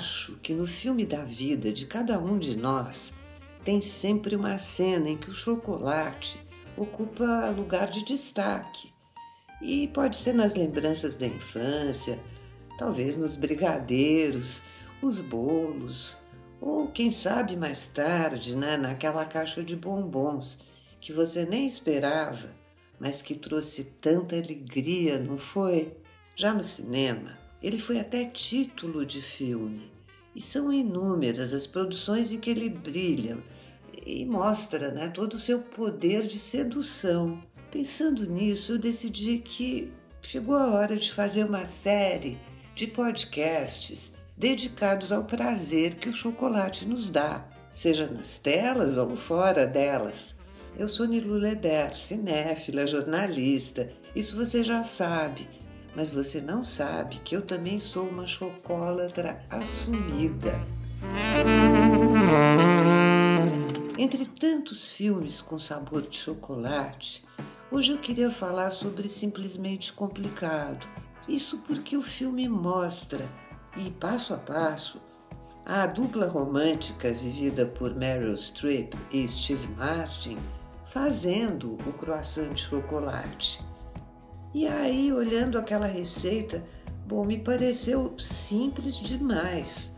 [0.00, 3.12] acho que no filme da vida de cada um de nós
[3.62, 6.40] tem sempre uma cena em que o chocolate
[6.74, 8.90] ocupa lugar de destaque.
[9.60, 12.18] E pode ser nas lembranças da infância,
[12.78, 14.62] talvez nos brigadeiros,
[15.02, 16.16] os bolos,
[16.62, 20.60] ou quem sabe mais tarde, né, naquela caixa de bombons
[20.98, 22.54] que você nem esperava,
[22.98, 25.94] mas que trouxe tanta alegria, não foi?
[26.34, 29.90] Já no cinema, ele foi até título de filme.
[30.34, 33.38] E são inúmeras as produções em que ele brilha
[34.06, 37.42] e mostra né, todo o seu poder de sedução.
[37.70, 39.92] Pensando nisso, eu decidi que
[40.22, 42.38] chegou a hora de fazer uma série
[42.74, 49.66] de podcasts dedicados ao prazer que o chocolate nos dá, seja nas telas ou fora
[49.66, 50.36] delas.
[50.78, 55.46] Eu sou Nilu Leber, cinéfila, jornalista, isso você já sabe,
[55.94, 60.52] mas você não sabe que eu também sou uma chocolatra assumida.
[63.98, 67.24] Entre tantos filmes com sabor de chocolate,
[67.70, 70.86] hoje eu queria falar sobre Simplesmente Complicado.
[71.28, 73.28] Isso porque o filme mostra
[73.76, 75.00] e passo a passo
[75.64, 80.36] a dupla romântica vivida por Meryl Streep e Steve Martin
[80.84, 83.69] fazendo o croissant de chocolate.
[84.52, 86.64] E aí, olhando aquela receita,
[87.06, 89.96] bom, me pareceu simples demais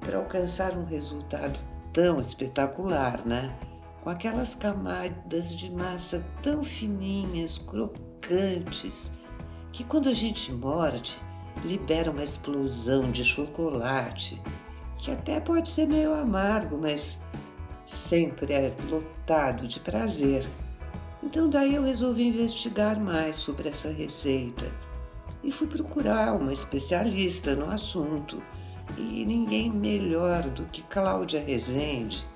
[0.00, 1.58] para alcançar um resultado
[1.92, 3.56] tão espetacular, né?
[4.02, 9.12] Com aquelas camadas de massa tão fininhas, crocantes,
[9.72, 11.18] que quando a gente morde,
[11.64, 14.38] libera uma explosão de chocolate,
[14.98, 17.22] que até pode ser meio amargo, mas
[17.86, 20.46] sempre é lotado de prazer.
[21.24, 24.70] Então daí eu resolvi investigar mais sobre essa receita
[25.42, 28.42] e fui procurar uma especialista no assunto
[28.98, 32.26] e ninguém melhor do que Cláudia Rezende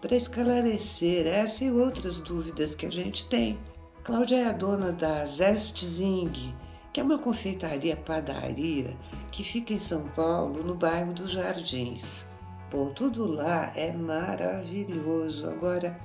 [0.00, 3.58] para esclarecer essa e outras dúvidas que a gente tem.
[4.02, 6.54] Cláudia é a dona da Zestzing,
[6.90, 8.96] que é uma confeitaria padaria
[9.30, 12.26] que fica em São Paulo, no bairro dos Jardins.
[12.70, 15.48] Bom, tudo lá é maravilhoso.
[15.48, 16.00] Agora,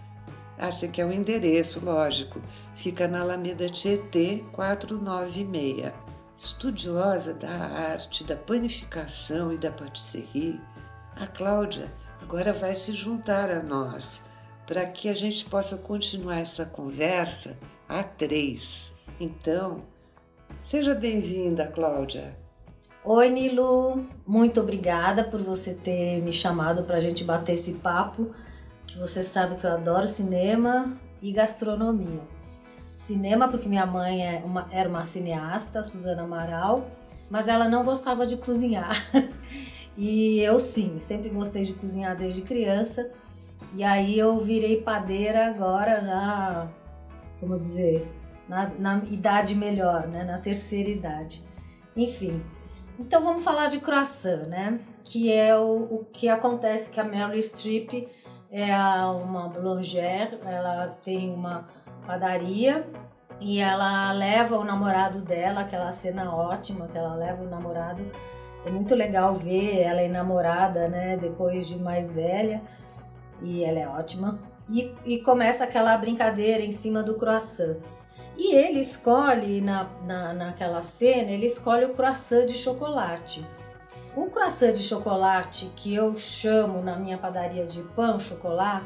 [0.57, 2.41] acha que é o endereço, lógico.
[2.73, 5.91] Fica na Alameda Tietê 496.
[6.35, 10.59] Estudiosa da arte, da panificação e da patisserie,
[11.15, 14.25] a Cláudia agora vai se juntar a nós
[14.65, 18.93] para que a gente possa continuar essa conversa a três.
[19.19, 19.83] Então,
[20.59, 22.35] seja bem-vinda, Cláudia.
[23.05, 28.31] Oi, Nilu, muito obrigada por você ter me chamado para a gente bater esse papo,
[28.87, 32.21] que você sabe que eu adoro cinema e gastronomia.
[32.97, 36.87] Cinema porque minha mãe é uma, era uma cineasta, Suzana Amaral,
[37.29, 38.95] mas ela não gostava de cozinhar.
[39.97, 43.11] e eu sim, sempre gostei de cozinhar desde criança.
[43.75, 46.67] E aí eu virei padeira agora na,
[47.39, 48.07] como dizer,
[48.47, 50.23] na, na idade melhor, né?
[50.23, 51.43] na terceira idade.
[51.95, 52.41] Enfim,
[52.99, 54.79] então vamos falar de croissant, né?
[55.03, 58.07] Que é o, o que acontece que a Meryl Streep
[58.53, 58.71] é
[59.05, 61.67] uma boulangère, ela tem uma
[62.05, 62.85] padaria
[63.41, 68.05] e ela leva o namorado dela, aquela cena ótima que ela leva o namorado.
[68.63, 71.17] É muito legal ver ela enamorada, né?
[71.17, 72.61] Depois de mais velha
[73.41, 74.37] e ela é ótima.
[74.69, 77.77] E, e começa aquela brincadeira em cima do croissant.
[78.37, 83.43] E ele escolhe, na, na, naquela cena, ele escolhe o croissant de chocolate.
[84.15, 88.85] O croissant de chocolate que eu chamo na minha padaria de pão chocolate,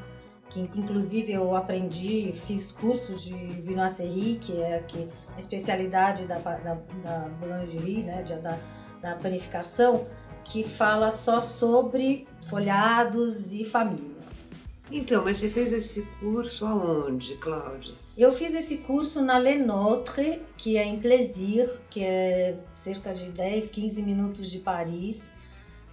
[0.50, 6.78] que inclusive eu aprendi, fiz cursos de vinoiserie, que é que a especialidade da, da,
[7.04, 8.58] da boulangerie, né, da,
[9.02, 10.08] da panificação,
[10.46, 14.17] que fala só sobre folhados e família.
[14.92, 17.94] Então, mas você fez esse curso aonde, Cláudia?
[18.18, 23.30] Eu fiz esse curso na Le Notre, que é em Plaisir, que é cerca de
[23.30, 25.34] 10, 15 minutos de Paris.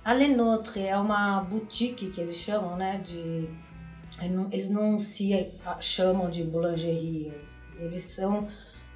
[0.05, 3.49] A Le Notre é uma boutique que eles chamam, né, de
[4.52, 5.50] eles não se
[5.81, 7.32] chamam de boulangerie,
[7.81, 8.49] eles são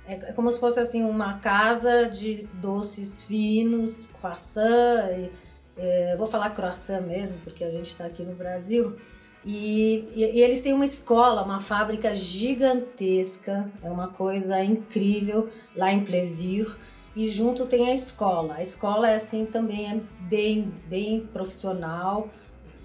[0.07, 5.31] é, é como se fosse assim uma casa de doces finos, croissant, e,
[5.77, 8.97] é, vou falar croissant mesmo porque a gente está aqui no Brasil.
[9.51, 15.91] E, e, e, eles têm uma escola, uma fábrica gigantesca, é uma coisa incrível lá
[15.91, 16.77] em Plaisir.
[17.17, 18.57] E junto tem a escola.
[18.57, 22.29] A escola é assim também é bem, bem profissional,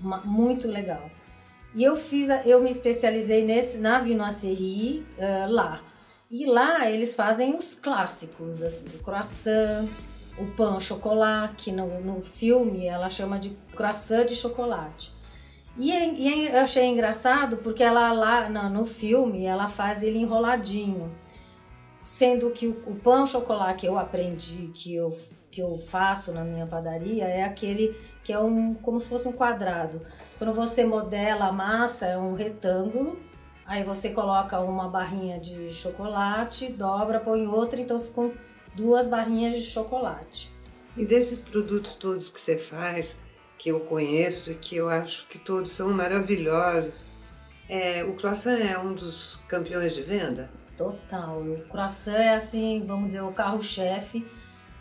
[0.01, 1.12] uma, muito legal.
[1.75, 5.81] E eu fiz, eu me especializei nesse na vinoiserie uh, lá.
[6.31, 9.89] E lá eles fazem os clássicos, assim, o croissant,
[10.39, 15.12] o pão chocolate, que no, no filme ela chama de croissant de chocolate.
[15.78, 20.04] E, é, e é, eu achei engraçado porque ela lá no, no, filme ela faz
[20.04, 21.12] ele enroladinho,
[22.04, 25.18] sendo que o, o pão chocolate que eu aprendi que eu
[25.50, 29.31] que eu faço na minha padaria é aquele que é um como se fosse um
[29.31, 30.02] quadrado.
[30.38, 33.19] Quando você modela a massa é um retângulo,
[33.66, 38.31] aí você coloca uma barrinha de chocolate, dobra, põe outra, então ficam
[38.76, 40.52] duas barrinhas de chocolate.
[40.98, 43.19] E desses produtos todos que você faz,
[43.63, 47.07] que eu conheço e que eu acho que todos são maravilhosos,
[47.69, 50.51] é, o croissant é um dos campeões de venda?
[50.75, 51.42] Total.
[51.42, 54.27] O croissant é assim, vamos dizer, o carro-chefe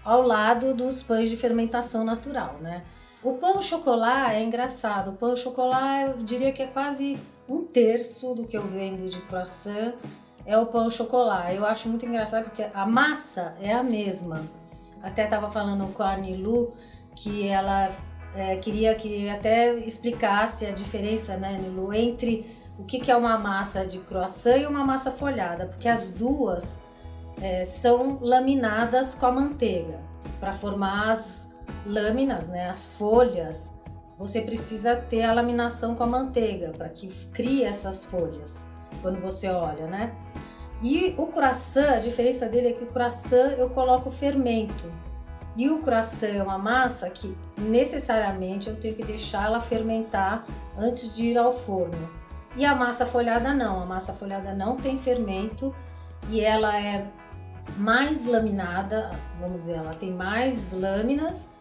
[0.05, 2.83] ao lado dos pães de fermentação natural, né?
[3.23, 5.11] O pão chocolate é engraçado.
[5.11, 9.21] O pão chocolate eu diria que é quase um terço do que eu vendo de
[9.23, 9.95] croissant
[10.45, 11.55] é o pão chocolate.
[11.55, 14.51] Eu acho muito engraçado porque a massa é a mesma.
[15.01, 16.75] Até estava falando com a Nilu
[17.15, 17.93] que ela
[18.35, 22.47] é, queria que até explicasse a diferença, né, Nilu, entre
[22.79, 26.83] o que, que é uma massa de croissant e uma massa folhada, porque as duas
[27.41, 30.01] é, são laminadas com a manteiga.
[30.41, 31.55] Para formar as
[31.87, 33.81] lâminas, né, as folhas,
[34.19, 38.71] você precisa ter a laminação com a manteiga para que crie essas folhas
[39.01, 40.13] quando você olha, né?
[40.83, 44.93] E o croissant, a diferença dele é que o croissant eu coloco fermento.
[45.57, 50.47] E o croissant é uma massa que necessariamente eu tenho que deixar ela fermentar
[50.79, 52.09] antes de ir ao forno.
[52.57, 55.75] E a massa folhada não, a massa folhada não tem fermento
[56.29, 57.07] e ela é
[57.77, 61.53] mais laminada, vamos dizer, ela tem mais lâminas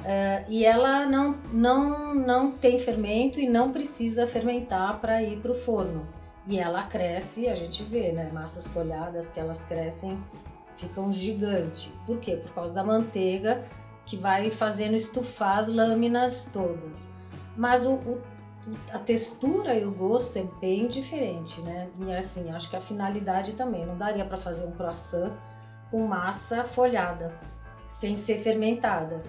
[0.00, 5.52] uh, e ela não, não, não tem fermento e não precisa fermentar para ir para
[5.52, 6.06] o forno.
[6.46, 8.30] E ela cresce, a gente vê, né?
[8.32, 10.18] Massas folhadas que elas crescem,
[10.80, 11.90] ficam gigante.
[12.06, 12.36] Por quê?
[12.36, 13.64] Por causa da manteiga
[14.06, 17.10] que vai fazendo estufar as lâminas todas.
[17.56, 18.20] Mas o, o
[18.92, 21.88] a textura e o gosto é bem diferente, né?
[21.98, 23.86] E assim, acho que a finalidade também.
[23.86, 25.32] Não daria para fazer um croissant
[25.90, 27.32] com massa folhada,
[27.88, 29.22] sem ser fermentada,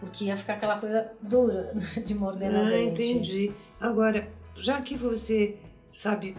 [0.00, 1.72] porque ia ficar aquela coisa dura
[2.04, 3.02] de morder na ah, dente.
[3.02, 3.52] entendi.
[3.80, 5.56] Agora, já que você
[5.92, 6.36] sabe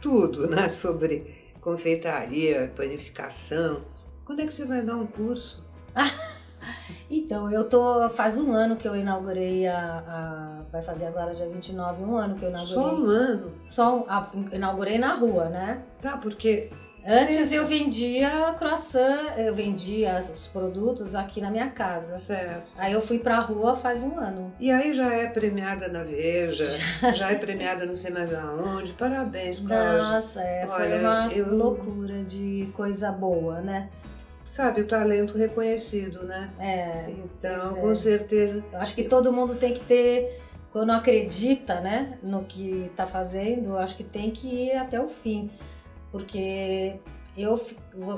[0.00, 3.84] tudo, né, sobre confeitaria, panificação,
[4.30, 5.60] quando é que você vai dar um curso?
[7.10, 8.08] então, eu tô.
[8.10, 12.36] Faz um ano que eu inaugurei a, a, Vai fazer agora dia 29, um ano
[12.36, 12.74] que eu inaugurei.
[12.74, 13.52] Só um ano?
[13.68, 15.82] Só a, inaugurei na rua, né?
[16.00, 16.70] Tá, porque
[17.04, 22.16] Antes eu vendia croissant, eu vendia os produtos aqui na minha casa.
[22.18, 22.70] Certo.
[22.76, 24.54] Aí eu fui pra rua faz um ano.
[24.60, 26.64] E aí já é premiada na Veja,
[27.00, 28.92] já, já é premiada não sei mais aonde.
[28.92, 30.02] Parabéns, Cláudia.
[30.02, 31.56] Nossa, é, Olha, foi uma eu...
[31.56, 33.88] loucura de coisa boa, né?
[34.50, 36.50] Sabe, o talento reconhecido, né?
[36.58, 37.08] É.
[37.08, 37.80] Então, é.
[37.80, 38.64] com certeza.
[38.72, 40.42] Eu acho que todo mundo tem que ter
[40.72, 45.48] quando acredita, né, no que está fazendo, acho que tem que ir até o fim
[46.10, 46.96] porque
[47.36, 47.60] eu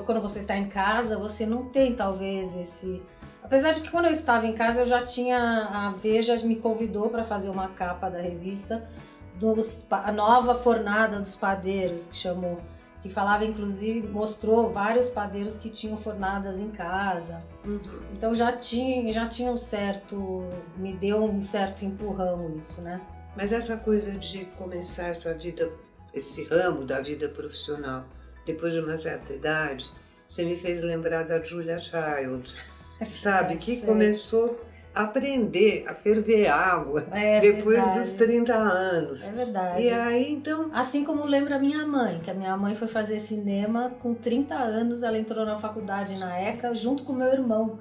[0.05, 2.99] quando você está em casa você não tem talvez esse
[3.43, 7.09] apesar de que quando eu estava em casa eu já tinha a Veja me convidou
[7.09, 8.87] para fazer uma capa da revista
[9.35, 12.59] dos, a nova fornada dos padeiros que chamou
[13.03, 17.79] que falava inclusive mostrou vários padeiros que tinham fornadas em casa uhum.
[18.13, 20.43] então já tinha já tinha um certo
[20.77, 22.99] me deu um certo empurrão isso né
[23.35, 25.69] mas essa coisa de começar essa vida
[26.13, 28.05] esse ramo da vida profissional
[28.45, 29.91] depois de uma certa idade,
[30.27, 32.55] você me fez lembrar da Julia Child,
[33.21, 33.57] sabe?
[33.57, 34.59] Que começou
[34.93, 37.99] aprender a ferver água é, depois verdade.
[37.99, 39.23] dos 30 anos.
[39.23, 39.81] É verdade.
[39.81, 40.69] E aí, então...
[40.73, 45.03] Assim como lembra minha mãe, que a minha mãe foi fazer cinema com 30 anos,
[45.03, 47.79] ela entrou na faculdade na ECA junto com meu irmão,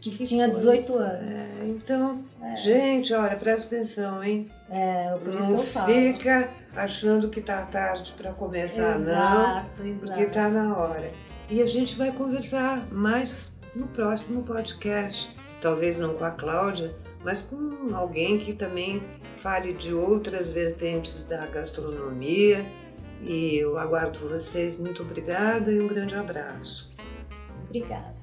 [0.00, 0.72] que, que tinha coisa.
[0.72, 1.40] 18 anos.
[1.40, 2.56] É, então, é.
[2.56, 4.50] gente, olha, presta atenção, hein?
[4.70, 5.86] É, por isso não que eu falo.
[5.86, 9.86] fica achando que tá tarde para começar, exato, não.
[9.86, 10.06] Exato.
[10.06, 11.10] Porque tá na hora.
[11.50, 15.34] E a gente vai conversar mais no próximo podcast.
[15.60, 19.02] Talvez não com a Cláudia, mas com alguém que também
[19.38, 22.64] fale de outras vertentes da gastronomia.
[23.22, 24.78] E eu aguardo vocês.
[24.78, 26.92] Muito obrigada e um grande abraço.
[27.64, 28.16] Obrigada.